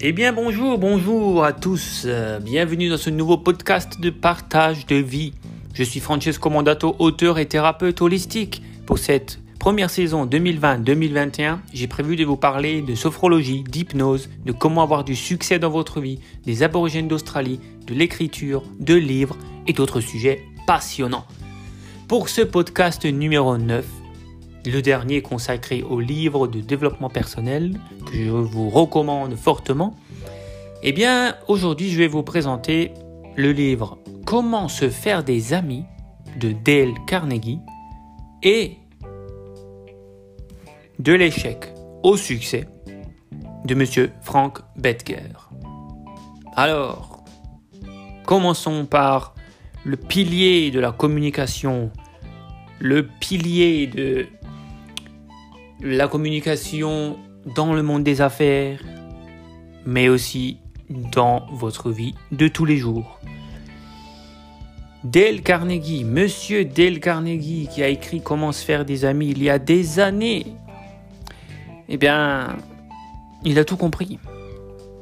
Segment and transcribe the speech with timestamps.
[0.00, 4.94] Eh bien bonjour, bonjour à tous, euh, bienvenue dans ce nouveau podcast de partage de
[4.94, 5.32] vie.
[5.74, 8.62] Je suis Francesco Mandato, auteur et thérapeute holistique.
[8.86, 14.84] Pour cette première saison 2020-2021, j'ai prévu de vous parler de sophrologie, d'hypnose, de comment
[14.84, 17.58] avoir du succès dans votre vie, des aborigènes d'Australie,
[17.88, 19.36] de l'écriture, de livres
[19.66, 21.26] et d'autres sujets passionnants.
[22.06, 23.84] Pour ce podcast numéro 9,
[24.70, 29.94] le dernier consacré au livre de développement personnel que je vous recommande fortement,
[30.82, 32.92] eh bien aujourd'hui je vais vous présenter
[33.36, 35.84] le livre Comment se faire des amis
[36.38, 37.60] de Dale Carnegie
[38.42, 38.76] et
[40.98, 42.68] de l'échec au succès
[43.64, 45.32] de monsieur Frank Betger.
[46.56, 47.24] Alors,
[48.26, 49.34] commençons par
[49.84, 51.90] le pilier de la communication,
[52.80, 54.26] le pilier de
[55.80, 57.18] la communication
[57.54, 58.82] dans le monde des affaires,
[59.86, 60.58] mais aussi
[60.90, 63.20] dans votre vie de tous les jours.
[65.04, 69.48] Dale Carnegie, monsieur Dale Carnegie, qui a écrit Comment se faire des amis il y
[69.48, 70.46] a des années,
[71.88, 72.56] eh bien,
[73.44, 74.18] il a tout compris.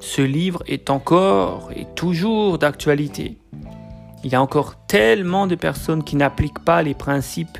[0.00, 3.38] Ce livre est encore et toujours d'actualité.
[4.22, 7.58] Il y a encore tellement de personnes qui n'appliquent pas les principes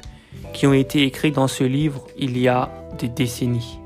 [0.52, 3.78] qui ont été écrits dans ce livre il y a des décennies.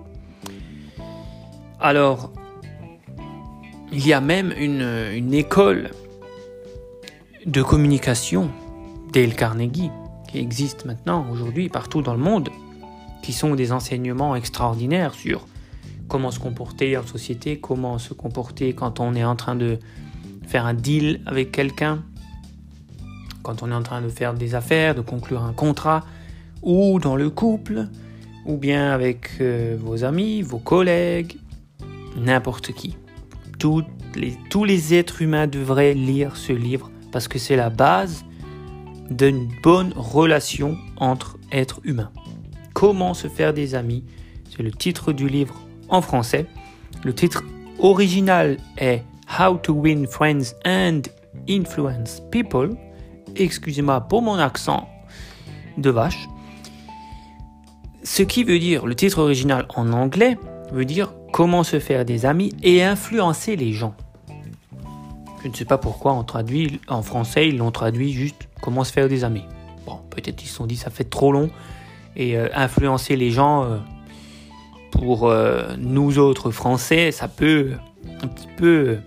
[1.78, 2.32] Alors,
[3.92, 5.90] il y a même une, école
[7.46, 8.50] de communication
[9.12, 9.90] Dale Carnegie
[10.28, 12.50] qui existe maintenant aujourd'hui partout dans le monde,
[13.22, 15.46] qui sont des enseignements extraordinaires sur
[16.08, 19.78] comment se comporter en société, comment se comporter quand on est en train de
[20.46, 22.02] faire un deal avec quelqu'un,
[23.42, 26.04] quand on est en train de faire des affaires, de conclure un contrat,
[26.62, 27.88] ou dans le couple,
[28.46, 31.36] ou bien avec euh, vos amis, vos collègues,
[32.16, 32.96] n'importe qui.
[34.16, 38.24] les, tous les êtres humains devraient lire ce livre parce que c'est la base
[39.10, 42.12] d'une bonne relation entre êtres humains.
[42.74, 44.04] Comment se faire des amis
[44.48, 46.46] C'est le titre du livre en français.
[47.04, 47.42] Le titre
[47.78, 49.02] original est
[49.38, 51.02] How to Win Friends and
[51.48, 52.76] Influence People.
[53.36, 54.88] Excusez-moi pour mon accent
[55.76, 56.29] de vache.
[58.02, 60.38] Ce qui veut dire, le titre original en anglais
[60.72, 63.94] veut dire comment se faire des amis et influencer les gens.
[65.42, 68.92] Je ne sais pas pourquoi on traduit en français, ils l'ont traduit juste comment se
[68.92, 69.44] faire des amis.
[69.86, 71.50] Bon, peut-être ils se sont dit ça fait trop long
[72.16, 73.78] et euh, influencer les gens euh,
[74.90, 77.72] pour euh, nous autres français, ça peut
[78.22, 78.98] un petit peu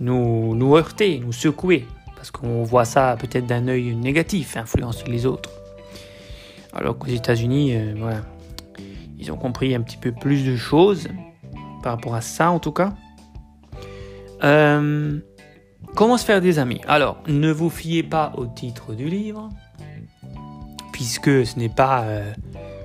[0.00, 5.24] nous, nous heurter, nous secouer parce qu'on voit ça peut-être d'un œil négatif, influencer les
[5.24, 5.50] autres.
[6.78, 8.12] Alors qu'aux États-Unis, euh,
[9.18, 11.08] ils ont compris un petit peu plus de choses
[11.82, 12.94] par rapport à ça en tout cas.
[14.44, 15.18] Euh,
[15.96, 16.80] comment se faire des amis?
[16.86, 19.48] Alors, ne vous fiez pas au titre du livre,
[20.92, 22.32] puisque ce n'est pas euh,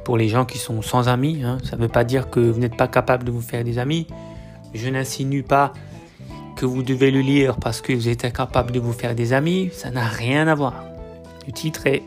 [0.03, 1.43] pour les gens qui sont sans amis.
[1.43, 1.59] Hein.
[1.63, 4.07] Ça ne veut pas dire que vous n'êtes pas capable de vous faire des amis.
[4.73, 5.71] Je n'insinue pas
[6.55, 9.69] que vous devez le lire parce que vous êtes incapable de vous faire des amis.
[9.71, 10.83] Ça n'a rien à voir.
[11.45, 12.01] Le titre est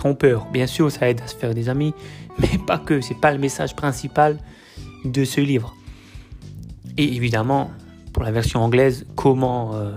[0.00, 0.46] trompeur.
[0.50, 1.92] Bien sûr, ça aide à se faire des amis,
[2.38, 3.02] mais pas que.
[3.02, 4.38] C'est pas le message principal
[5.04, 5.76] de ce livre.
[6.96, 7.70] Et évidemment,
[8.14, 9.92] pour la version anglaise, comment euh,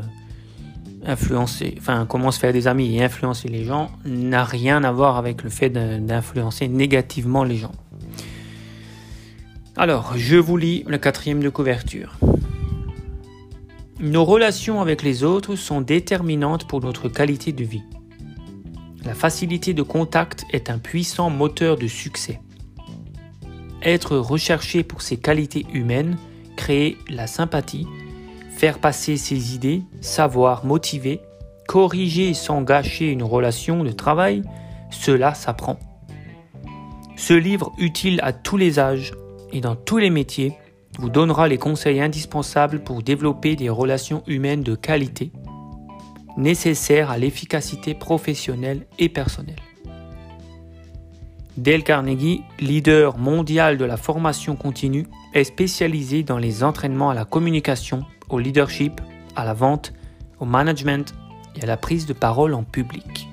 [1.06, 5.18] influencer, enfin comment se faire des amis et influencer les gens n'a rien à voir
[5.18, 7.76] avec le fait d'influencer négativement les gens.
[9.78, 12.18] Alors, je vous lis le quatrième de couverture.
[14.00, 17.84] Nos relations avec les autres sont déterminantes pour notre qualité de vie.
[19.06, 22.40] La facilité de contact est un puissant moteur de succès.
[23.82, 26.18] Être recherché pour ses qualités humaines,
[26.56, 27.86] créer la sympathie,
[28.56, 31.20] faire passer ses idées, savoir motiver,
[31.68, 34.42] corriger sans gâcher une relation de travail,
[34.90, 35.78] cela s'apprend.
[37.18, 39.14] Ce livre utile à tous les âges
[39.52, 40.54] et dans tous les métiers
[40.98, 45.32] vous donnera les conseils indispensables pour développer des relations humaines de qualité
[46.38, 49.62] nécessaires à l'efficacité professionnelle et personnelle.
[51.58, 57.26] Dale Carnegie, leader mondial de la formation continue, est spécialisé dans les entraînements à la
[57.26, 59.02] communication, au leadership,
[59.36, 59.94] à la vente,
[60.40, 61.14] au management
[61.56, 63.28] et à la prise de parole en public.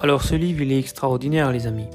[0.00, 1.88] Alors ce livre, il est extraordinaire les amis.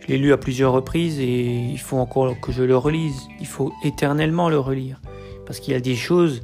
[0.00, 3.28] Je l'ai lu à plusieurs reprises et il faut encore que je le relise.
[3.40, 5.00] Il faut éternellement le relire.
[5.46, 6.42] Parce qu'il y a des choses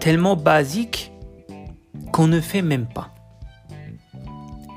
[0.00, 1.12] tellement basique
[2.12, 3.14] qu'on ne fait même pas.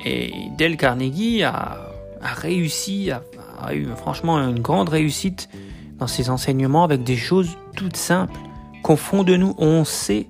[0.06, 1.78] Et Dale Carnegie a,
[2.22, 5.50] réussi, a, eu franchement une grande réussite
[5.98, 8.40] dans ses enseignements avec des choses toutes simples
[8.84, 10.28] qu'au fond de nous, on sait.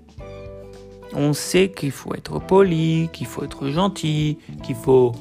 [1.15, 5.13] On sait qu'il faut être poli, qu'il faut être gentil, qu'il faut...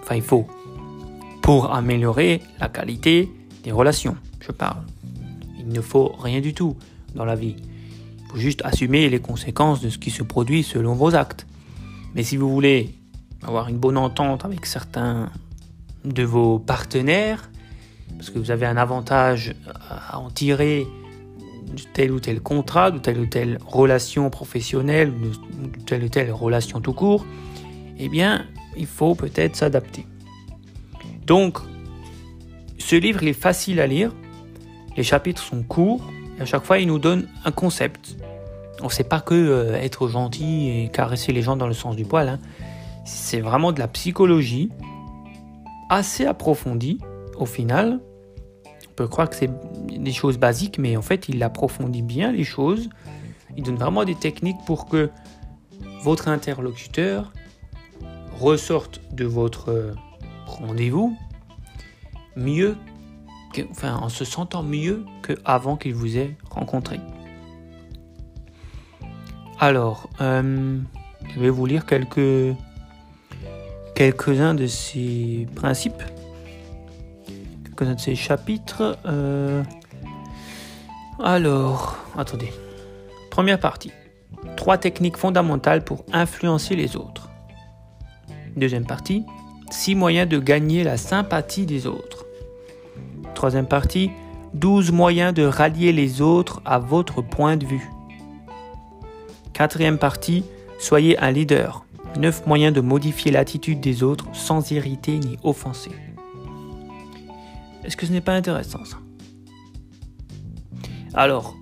[0.00, 0.46] Enfin, il faut.
[1.42, 3.28] Pour améliorer la qualité
[3.64, 4.82] des relations, je parle.
[5.58, 6.76] Il ne faut rien du tout
[7.14, 7.56] dans la vie.
[8.30, 11.48] Faut juste assumer les conséquences de ce qui se produit selon vos actes.
[12.14, 12.94] Mais si vous voulez
[13.42, 15.30] avoir une bonne entente avec certains
[16.04, 17.50] de vos partenaires,
[18.16, 19.56] parce que vous avez un avantage
[20.08, 20.86] à en tirer
[21.74, 26.30] de tel ou tel contrat, de telle ou telle relation professionnelle, de telle ou telle
[26.30, 27.26] relation tout court,
[27.98, 28.46] eh bien,
[28.76, 30.06] il faut peut-être s'adapter.
[31.26, 31.58] Donc,
[32.78, 34.14] ce livre est facile à lire,
[34.96, 36.08] les chapitres sont courts,
[36.40, 38.16] à chaque fois, il nous donne un concept.
[38.80, 41.96] On ne sait pas que euh, être gentil et caresser les gens dans le sens
[41.96, 42.28] du poil.
[42.28, 42.38] Hein.
[43.04, 44.70] C'est vraiment de la psychologie
[45.90, 46.98] assez approfondie
[47.36, 48.00] au final.
[48.88, 49.50] On peut croire que c'est
[49.88, 52.88] des choses basiques, mais en fait, il approfondit bien les choses.
[53.56, 55.10] Il donne vraiment des techniques pour que
[56.02, 57.32] votre interlocuteur
[58.38, 59.94] ressorte de votre
[60.46, 61.16] rendez-vous
[62.36, 62.76] mieux,
[63.82, 67.00] en se sentant mieux qu'avant qu'il vous ait rencontré.
[69.58, 70.78] Alors, euh,
[71.34, 72.56] je vais vous lire quelques
[73.94, 76.02] quelques-uns de ces principes,
[77.64, 78.98] quelques-uns de ces chapitres.
[79.04, 79.62] Euh,
[81.22, 82.50] alors, attendez.
[83.30, 83.92] Première partie.
[84.56, 87.28] Trois techniques fondamentales pour influencer les autres.
[88.56, 89.24] Deuxième partie.
[89.70, 92.24] Six moyens de gagner la sympathie des autres.
[93.40, 94.10] Troisième partie.
[94.52, 97.90] 12 moyens de rallier les autres à votre point de vue.
[99.54, 100.44] Quatrième partie.
[100.78, 101.86] Soyez un leader.
[102.18, 105.92] 9 moyens de modifier l'attitude des autres sans irriter ni offenser.
[107.82, 108.98] Est-ce que ce n'est pas intéressant ça?
[111.14, 111.56] Alors,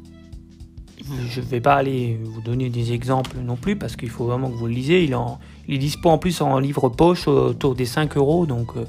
[1.28, 4.50] je ne vais pas aller vous donner des exemples non plus parce qu'il faut vraiment
[4.50, 5.04] que vous le lisez.
[5.04, 5.38] Il, en,
[5.69, 8.46] il est dispo en plus en livre poche autour des 5 euros.
[8.46, 8.84] Donc, euh,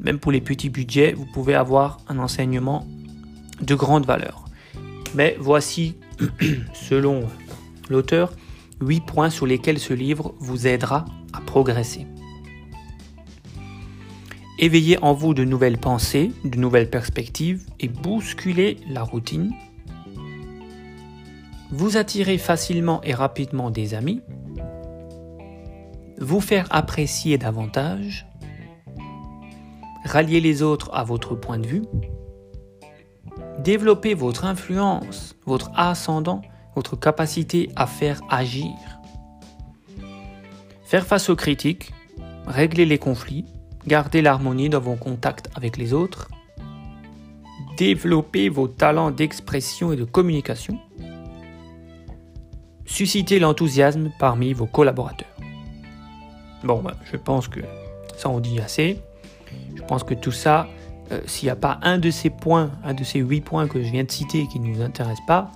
[0.00, 2.86] même pour les petits budgets, vous pouvez avoir un enseignement
[3.60, 4.44] de grande valeur.
[5.14, 5.96] Mais voici,
[6.72, 7.26] selon
[7.88, 8.32] l'auteur,
[8.80, 12.06] 8 points sur lesquels ce livre vous aidera à progresser.
[14.60, 19.52] Éveillez en vous de nouvelles pensées, de nouvelles perspectives et bousculez la routine.
[21.70, 24.20] Vous attirez facilement et rapidement des amis.
[26.18, 28.26] Vous faire apprécier davantage.
[30.08, 31.82] Rallier les autres à votre point de vue.
[33.60, 36.42] Développer votre influence, votre ascendant
[36.78, 38.72] votre capacité à faire agir.
[40.84, 41.92] Faire face aux critiques,
[42.46, 43.44] régler les conflits,
[43.84, 46.28] garder l'harmonie dans vos contacts avec les autres,
[47.76, 50.78] développer vos talents d'expression et de communication,
[52.86, 55.36] susciter l'enthousiasme parmi vos collaborateurs.
[56.62, 57.60] Bon, ben, je pense que
[58.16, 59.02] ça on dit assez.
[59.74, 60.68] Je pense que tout ça,
[61.12, 63.82] euh, s'il n'y a pas un de ces points, un de ces huit points que
[63.82, 65.50] je viens de citer qui ne nous intéresse pas,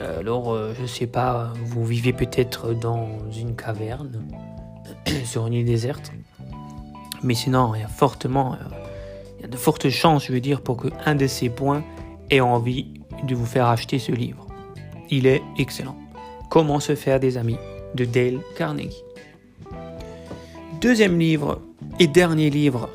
[0.00, 4.24] euh, alors, euh, je sais pas, vous vivez peut-être dans une caverne,
[5.24, 6.12] sur une île déserte.
[7.22, 8.56] Mais sinon, il y a fortement,
[9.38, 11.82] il y a de fortes chances, je veux dire, pour que un de ces points
[12.30, 14.46] ait envie de vous faire acheter ce livre.
[15.10, 15.96] Il est excellent.
[16.48, 17.58] Comment se faire des amis
[17.94, 19.02] de Dale Carnegie.
[20.80, 21.60] Deuxième livre
[21.98, 22.88] et dernier livre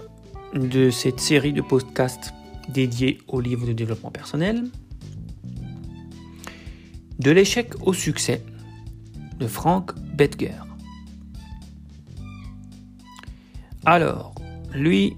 [0.53, 2.33] de cette série de podcasts
[2.69, 4.65] dédiés au livre de développement personnel,
[7.19, 8.43] de l'échec au succès
[9.39, 10.53] de Frank Betger.
[13.85, 14.33] Alors,
[14.73, 15.17] lui,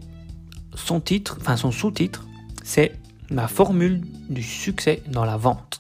[0.74, 2.26] son titre, enfin son sous-titre,
[2.64, 2.94] c'est
[3.32, 5.80] Ma formule du succès dans la vente.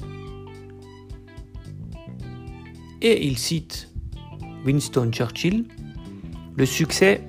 [3.04, 3.92] Et il cite
[4.66, 5.68] Winston Churchill
[6.58, 7.22] Le succès,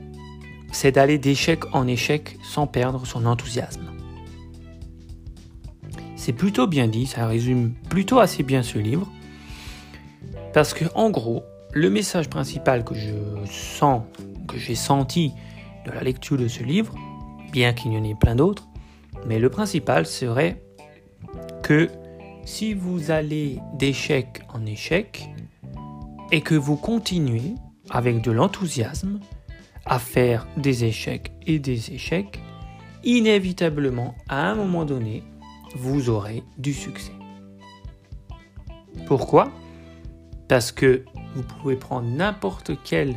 [0.73, 3.92] c'est d'aller d'échec en échec sans perdre son enthousiasme.
[6.16, 9.11] C'est plutôt bien dit, ça résume plutôt assez bien ce livre.
[10.52, 13.12] Parce que en gros, le message principal que je
[13.50, 14.02] sens,
[14.49, 15.32] que j'ai senti
[15.85, 16.94] de la lecture de ce livre,
[17.52, 18.66] bien qu'il y en ait plein d'autres,
[19.26, 20.62] mais le principal serait
[21.62, 21.90] que
[22.44, 25.28] si vous allez d'échec en échec
[26.32, 27.54] et que vous continuez
[27.90, 29.20] avec de l'enthousiasme
[29.87, 32.40] à faire des échecs et des échecs,
[33.05, 35.23] inévitablement, à un moment donné,
[35.76, 37.12] vous aurez du succès.
[39.07, 39.50] Pourquoi?
[40.49, 43.16] Parce que vous pouvez prendre n'importe quelle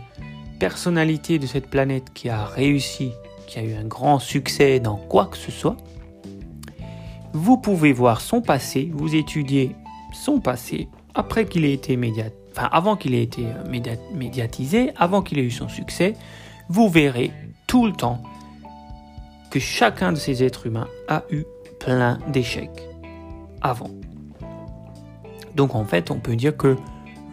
[0.59, 3.11] personnalité de cette planète qui a réussi,
[3.47, 5.77] qui a eu un grand succès dans quoi que ce soit,
[7.33, 9.75] vous pouvez voir son passé, vous étudiez
[10.13, 16.13] son passé avant qu'il ait été euh, médiatisé, avant qu'il ait eu son succès,
[16.69, 17.31] vous verrez
[17.67, 18.23] tout le temps
[19.51, 21.43] que chacun de ces êtres humains a eu
[21.79, 22.87] plein d'échecs
[23.61, 23.89] avant.
[25.55, 26.77] Donc en fait, on peut dire que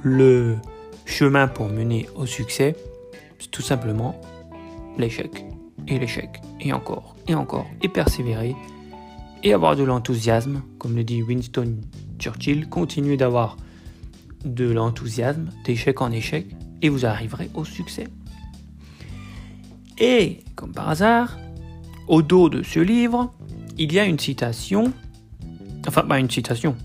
[0.02, 0.56] le
[1.04, 2.74] chemin pour mener au succès,
[3.38, 4.18] c'est tout simplement
[4.98, 5.44] l'échec
[5.86, 8.56] et l'échec et encore et encore et persévérer
[9.42, 11.76] et avoir de l'enthousiasme, comme le dit Winston
[12.18, 13.56] Churchill, continuez d'avoir
[14.44, 16.46] de l'enthousiasme d'échec en échec
[16.82, 18.08] et vous arriverez au succès.
[19.98, 21.38] Et, comme par hasard,
[22.08, 23.32] au dos de ce livre,
[23.78, 24.92] il y a une citation,
[25.86, 26.76] enfin pas une citation,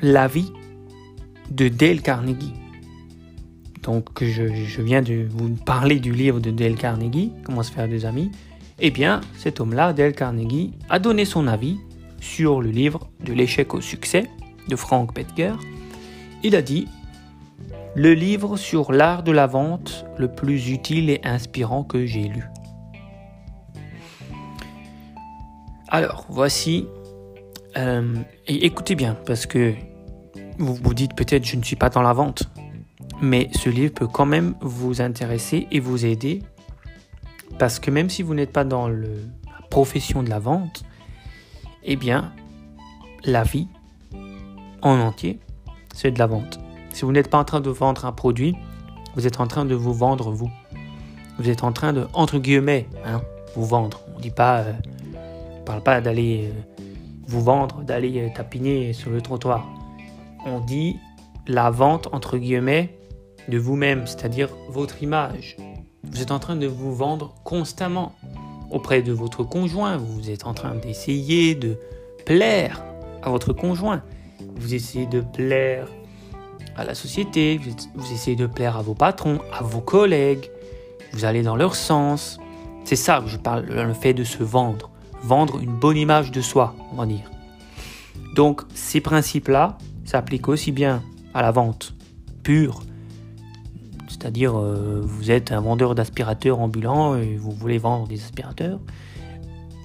[0.00, 0.52] la vie
[1.50, 2.54] de Dale Carnegie.
[3.82, 8.06] Donc je, viens de vous parler du livre de Dale Carnegie, Comment se faire des
[8.06, 8.30] amis.
[8.80, 11.78] Eh bien, cet homme-là, Dale Carnegie, a donné son avis
[12.20, 14.30] sur le livre de l'échec au succès
[14.68, 15.52] de Frank Betger.
[16.42, 16.88] Il a dit
[17.96, 22.44] Le livre sur l'art de la vente le plus utile et inspirant que j'ai lu.
[25.88, 26.88] Alors, voici.
[27.76, 28.16] Euh,
[28.48, 29.74] et écoutez bien, parce que
[30.58, 32.48] vous vous dites peut-être je ne suis pas dans la vente,
[33.20, 36.42] mais ce livre peut quand même vous intéresser et vous aider,
[37.58, 39.06] parce que même si vous n'êtes pas dans la
[39.70, 40.84] profession de la vente,
[41.84, 42.32] eh bien,
[43.24, 43.68] la vie
[44.82, 45.38] en entier,
[45.94, 46.63] c'est de la vente.
[46.94, 48.56] Si vous n'êtes pas en train de vendre un produit,
[49.14, 50.50] vous êtes en train de vous vendre vous.
[51.38, 53.20] Vous êtes en train de, entre guillemets, hein,
[53.54, 54.00] vous vendre.
[54.16, 54.72] On euh,
[55.60, 56.80] on parle pas d'aller euh,
[57.26, 59.66] vous vendre, d'aller euh, tapiner sur le trottoir
[60.44, 60.98] on dit
[61.46, 62.98] la vente entre guillemets
[63.48, 65.56] de vous-même, c'est-à-dire votre image.
[66.04, 68.14] Vous êtes en train de vous vendre constamment
[68.70, 69.96] auprès de votre conjoint.
[69.96, 71.78] Vous êtes en train d'essayer de
[72.24, 72.82] plaire
[73.22, 74.02] à votre conjoint.
[74.56, 75.88] Vous essayez de plaire
[76.76, 77.58] à la société.
[77.94, 80.50] Vous, essayez de plaire à vos patrons, à vos collègues.
[81.12, 82.38] Vous allez dans leur sens.
[82.84, 84.90] C'est ça que je parle, le fait de se vendre.
[85.22, 87.30] Vendre une bonne image de soi, on va dire.
[88.34, 91.02] Donc ces principes-là, s'applique aussi bien
[91.32, 91.94] à la vente
[92.42, 92.82] pure,
[94.08, 98.80] c'est-à-dire euh, vous êtes un vendeur d'aspirateurs ambulant et vous voulez vendre des aspirateurs,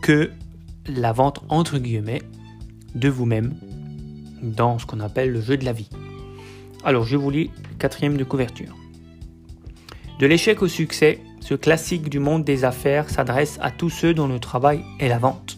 [0.01, 0.31] que
[0.87, 2.21] la vente entre guillemets
[2.95, 3.55] de vous-même
[4.41, 5.89] dans ce qu'on appelle le jeu de la vie.
[6.83, 8.75] Alors je vous lis quatrième de couverture.
[10.19, 14.27] De l'échec au succès, ce classique du monde des affaires s'adresse à tous ceux dont
[14.27, 15.57] le travail est la vente.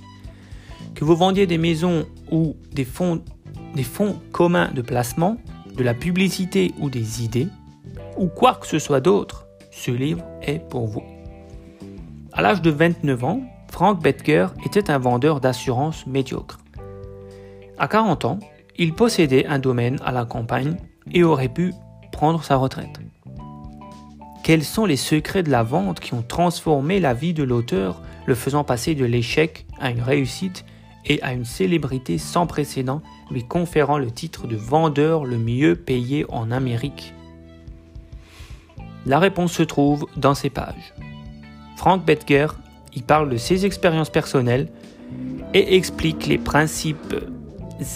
[0.96, 3.22] Que vous vendiez des maisons ou des fonds
[3.76, 5.38] des fonds communs de placement,
[5.76, 7.48] de la publicité ou des idées,
[8.18, 11.04] ou quoi que ce soit d'autre, ce livre est pour vous.
[12.34, 16.60] À l'âge de 29 ans, Frank Betker était un vendeur d'assurance médiocre.
[17.78, 18.40] À 40 ans,
[18.78, 20.76] il possédait un domaine à la campagne
[21.12, 21.74] et aurait pu
[22.12, 23.00] prendre sa retraite.
[24.44, 28.36] Quels sont les secrets de la vente qui ont transformé la vie de l'auteur, le
[28.36, 30.66] faisant passer de l'échec à une réussite
[31.06, 36.26] et à une célébrité sans précédent lui conférant le titre de vendeur le mieux payé
[36.30, 37.14] en Amérique?
[39.06, 40.94] La réponse se trouve dans ces pages.
[41.76, 42.48] Frank Betger
[42.96, 44.70] y parle de ses expériences personnelles
[45.54, 47.16] et explique les principes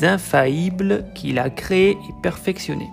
[0.01, 2.89] infaillibles qu'il a créés et perfectionnés.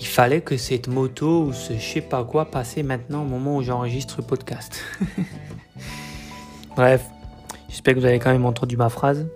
[0.00, 3.56] Il fallait que cette moto ou ce je sais pas quoi passait maintenant au moment
[3.56, 4.80] où j'enregistre le podcast.
[6.76, 7.04] Bref,
[7.68, 9.26] j'espère que vous avez quand même entendu ma phrase.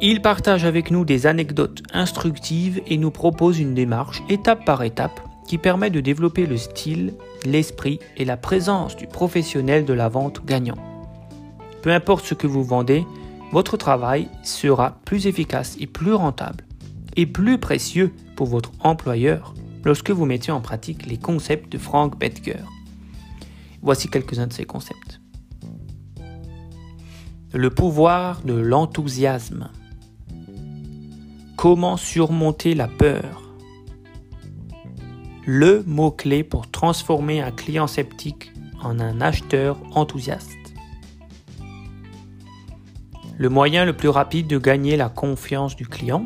[0.00, 5.20] Il partage avec nous des anecdotes instructives et nous propose une démarche étape par étape
[5.46, 10.44] qui permet de développer le style, l'esprit et la présence du professionnel de la vente
[10.44, 10.78] gagnant.
[11.82, 13.06] Peu importe ce que vous vendez,
[13.52, 16.64] votre travail sera plus efficace et plus rentable
[17.14, 22.18] et plus précieux pour votre employeur lorsque vous mettez en pratique les concepts de Frank
[22.18, 22.60] Betger.
[23.82, 25.20] Voici quelques-uns de ces concepts.
[27.52, 29.70] Le pouvoir de l'enthousiasme.
[31.56, 33.54] Comment surmonter la peur
[35.46, 38.52] Le mot-clé pour transformer un client sceptique
[38.82, 40.50] en un acheteur enthousiaste.
[43.38, 46.24] Le moyen le plus rapide de gagner la confiance du client.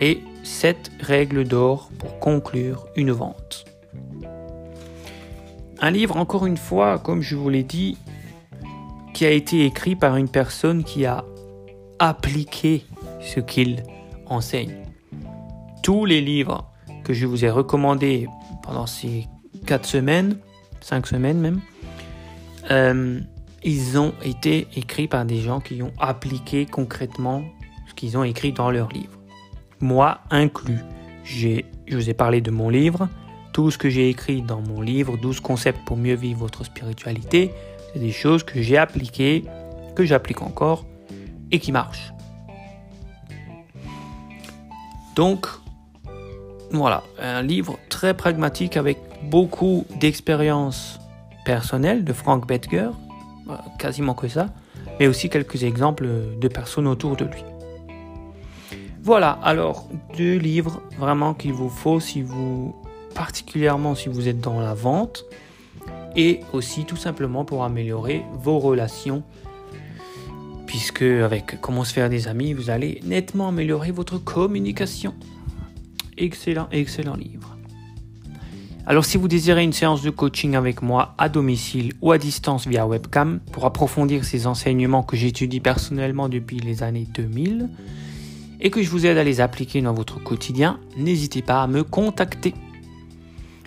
[0.00, 3.64] Et 7 règles d'or pour conclure une vente.
[5.80, 7.98] Un livre, encore une fois, comme je vous l'ai dit,
[9.14, 11.24] qui a été écrit par une personne qui a
[11.98, 12.84] appliqué
[13.20, 13.82] ce qu'il
[14.26, 14.74] enseigne.
[15.82, 16.70] Tous les livres
[17.04, 18.28] que je vous ai recommandés
[18.62, 19.26] pendant ces
[19.66, 20.38] 4 semaines,
[20.80, 21.60] 5 semaines même,
[22.70, 23.20] euh,
[23.64, 27.42] ils ont été écrits par des gens qui ont appliqué concrètement
[27.88, 29.17] ce qu'ils ont écrit dans leur livre.
[29.80, 30.80] Moi inclus.
[31.24, 33.08] Je vous ai parlé de mon livre.
[33.52, 37.52] Tout ce que j'ai écrit dans mon livre, 12 concepts pour mieux vivre votre spiritualité,
[37.92, 39.44] c'est des choses que j'ai appliquées,
[39.96, 40.84] que j'applique encore
[41.50, 42.12] et qui marchent.
[45.16, 45.46] Donc,
[46.70, 51.00] voilà, un livre très pragmatique avec beaucoup d'expériences
[51.44, 52.90] personnelles de Frank Betger,
[53.48, 54.46] euh, quasiment que ça,
[55.00, 56.06] mais aussi quelques exemples
[56.38, 57.42] de personnes autour de lui.
[59.08, 59.88] Voilà, alors
[60.18, 62.74] deux livres vraiment qu'il vous faut si vous,
[63.14, 65.24] particulièrement si vous êtes dans la vente,
[66.14, 69.22] et aussi tout simplement pour améliorer vos relations,
[70.66, 75.14] puisque avec comment se faire des amis, vous allez nettement améliorer votre communication.
[76.18, 77.56] Excellent, excellent livre.
[78.84, 82.66] Alors si vous désirez une séance de coaching avec moi à domicile ou à distance
[82.66, 87.70] via webcam pour approfondir ces enseignements que j'étudie personnellement depuis les années 2000
[88.60, 91.84] et que je vous aide à les appliquer dans votre quotidien, n'hésitez pas à me
[91.84, 92.54] contacter.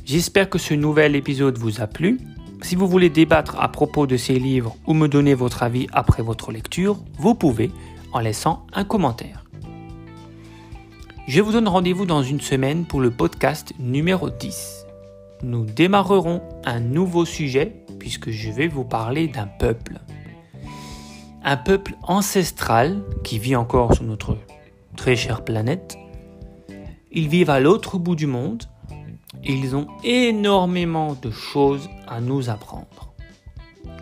[0.05, 2.19] J'espère que ce nouvel épisode vous a plu.
[2.61, 6.23] Si vous voulez débattre à propos de ces livres ou me donner votre avis après
[6.23, 7.71] votre lecture, vous pouvez
[8.13, 9.45] en laissant un commentaire.
[11.27, 14.85] Je vous donne rendez-vous dans une semaine pour le podcast numéro 10.
[15.43, 19.99] Nous démarrerons un nouveau sujet puisque je vais vous parler d'un peuple.
[21.43, 24.37] Un peuple ancestral qui vit encore sur notre
[24.95, 25.97] très chère planète.
[27.11, 28.63] Ils vivent à l'autre bout du monde
[29.43, 33.13] ils ont énormément de choses à nous apprendre.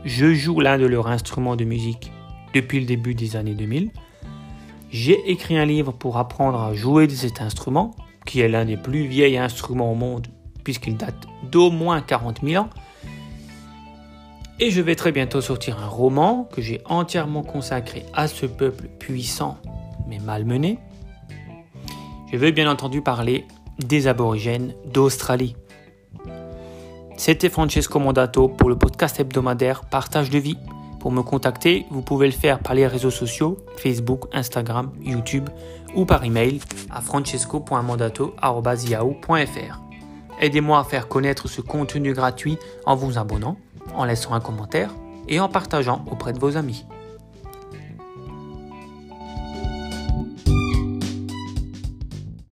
[0.03, 2.11] Je joue l'un de leurs instruments de musique
[2.53, 3.91] depuis le début des années 2000
[4.91, 8.77] j'ai écrit un livre pour apprendre à jouer de cet instrument, qui est l'un des
[8.77, 10.27] plus vieils instruments au monde,
[10.63, 12.69] puisqu'il date d'au moins 40 000 ans.
[14.59, 18.87] Et je vais très bientôt sortir un roman que j'ai entièrement consacré à ce peuple
[18.97, 19.57] puissant
[20.09, 20.79] mais malmené.
[22.31, 23.47] Je vais bien entendu parler
[23.79, 25.55] des aborigènes d'Australie.
[27.17, 30.57] C'était Francesco Mondato pour le podcast hebdomadaire Partage de vie.
[30.99, 35.49] Pour me contacter, vous pouvez le faire par les réseaux sociaux, Facebook, Instagram, YouTube
[35.95, 36.59] ou par email
[36.91, 39.81] à francesco.mandato.yahoo.fr.
[40.41, 43.57] Aidez-moi à faire connaître ce contenu gratuit en vous abonnant,
[43.95, 44.91] en laissant un commentaire
[45.27, 46.85] et en partageant auprès de vos amis.